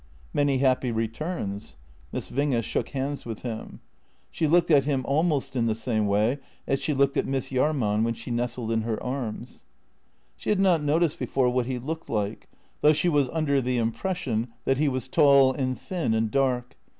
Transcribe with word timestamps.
"Many 0.33 0.57
happy 0.57 0.91
returns." 0.91 1.77
Miss 2.11 2.31
Winge 2.31 2.63
shook 2.63 2.89
hands 2.89 3.23
with 3.23 3.43
him. 3.43 3.81
She 4.31 4.47
looked 4.47 4.71
at 4.71 4.85
him 4.85 5.05
almost 5.07 5.55
in 5.55 5.67
the 5.67 5.75
same 5.75 6.07
way 6.07 6.39
as 6.67 6.79
she 6.81 6.95
looked 6.95 7.17
at 7.17 7.27
Miss 7.27 7.49
Jahrman 7.51 8.03
when 8.03 8.15
she 8.15 8.31
nestled 8.31 8.71
in 8.71 8.81
her 8.81 8.97
arms. 9.03 9.61
She 10.35 10.49
had 10.49 10.59
not 10.59 10.81
noticed 10.81 11.19
before 11.19 11.51
what 11.51 11.67
he 11.67 11.77
looked 11.77 12.09
like, 12.09 12.49
though 12.81 12.93
she 12.93 13.09
was 13.09 13.29
under 13.29 13.61
the 13.61 13.77
impression 13.77 14.47
that 14.65 14.79
he 14.79 14.89
was 14.89 15.07
tall 15.07 15.53
and 15.53 15.77
thin 15.77 16.15
and 16.15 16.31
dark. 16.31 16.75